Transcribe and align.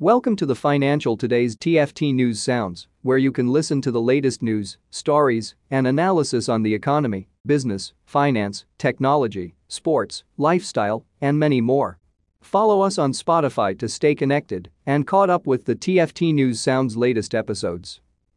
Welcome 0.00 0.36
to 0.36 0.46
the 0.46 0.54
Financial 0.54 1.16
Today's 1.16 1.56
TFT 1.56 2.14
News 2.14 2.40
Sounds, 2.40 2.86
where 3.02 3.18
you 3.18 3.32
can 3.32 3.48
listen 3.48 3.82
to 3.82 3.90
the 3.90 4.00
latest 4.00 4.42
news, 4.42 4.78
stories, 4.90 5.56
and 5.72 5.88
analysis 5.88 6.48
on 6.48 6.62
the 6.62 6.72
economy, 6.72 7.26
business, 7.44 7.94
finance, 8.06 8.64
technology, 8.78 9.56
sports, 9.66 10.22
lifestyle, 10.36 11.04
and 11.20 11.36
many 11.36 11.60
more. 11.60 11.98
Follow 12.40 12.82
us 12.82 12.96
on 12.96 13.10
Spotify 13.10 13.76
to 13.76 13.88
stay 13.88 14.14
connected 14.14 14.70
and 14.86 15.04
caught 15.04 15.30
up 15.30 15.48
with 15.48 15.64
the 15.64 15.74
TFT 15.74 16.32
News 16.32 16.60
Sounds 16.60 16.96
latest 16.96 17.34
episodes. 17.34 18.00